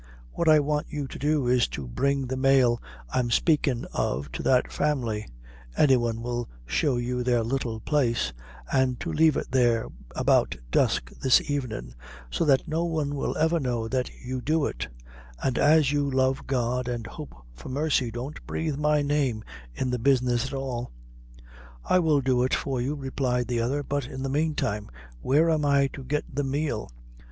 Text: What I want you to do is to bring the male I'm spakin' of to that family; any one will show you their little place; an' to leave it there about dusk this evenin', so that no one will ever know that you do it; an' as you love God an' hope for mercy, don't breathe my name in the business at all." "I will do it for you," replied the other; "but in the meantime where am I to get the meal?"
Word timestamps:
What 0.31 0.49
I 0.49 0.59
want 0.59 0.87
you 0.89 1.07
to 1.07 1.19
do 1.19 1.45
is 1.45 1.67
to 1.67 1.87
bring 1.87 2.25
the 2.25 2.35
male 2.35 2.81
I'm 3.13 3.29
spakin' 3.29 3.85
of 3.93 4.31
to 4.31 4.41
that 4.41 4.71
family; 4.71 5.27
any 5.77 5.95
one 5.95 6.23
will 6.23 6.49
show 6.65 6.97
you 6.97 7.21
their 7.23 7.43
little 7.43 7.79
place; 7.79 8.33
an' 8.71 8.95
to 8.95 9.13
leave 9.13 9.37
it 9.37 9.51
there 9.51 9.85
about 10.15 10.57
dusk 10.71 11.11
this 11.21 11.39
evenin', 11.47 11.93
so 12.31 12.45
that 12.45 12.67
no 12.67 12.83
one 12.83 13.13
will 13.13 13.37
ever 13.37 13.59
know 13.59 13.87
that 13.89 14.09
you 14.25 14.41
do 14.41 14.65
it; 14.65 14.87
an' 15.43 15.59
as 15.59 15.91
you 15.91 16.09
love 16.09 16.47
God 16.47 16.89
an' 16.89 17.03
hope 17.03 17.35
for 17.53 17.69
mercy, 17.69 18.09
don't 18.09 18.43
breathe 18.47 18.77
my 18.77 19.03
name 19.03 19.43
in 19.75 19.91
the 19.91 19.99
business 19.99 20.47
at 20.47 20.53
all." 20.55 20.89
"I 21.85 21.99
will 21.99 22.21
do 22.21 22.41
it 22.41 22.55
for 22.55 22.81
you," 22.81 22.95
replied 22.95 23.47
the 23.47 23.61
other; 23.61 23.83
"but 23.83 24.07
in 24.07 24.23
the 24.23 24.29
meantime 24.29 24.89
where 25.21 25.47
am 25.51 25.63
I 25.63 25.85
to 25.93 26.03
get 26.03 26.23
the 26.33 26.43
meal?" 26.43 26.89